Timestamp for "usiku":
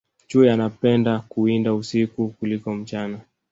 1.73-2.29